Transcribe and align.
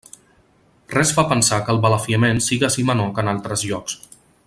Res 0.93 1.11
fa 1.17 1.25
pensar 1.33 1.59
que 1.67 1.71
el 1.75 1.81
balafiament 1.85 2.41
siga 2.49 2.71
ací 2.73 2.87
menor 2.91 3.13
que 3.19 3.27
en 3.27 3.33
altres 3.37 3.69
llocs. 3.73 4.01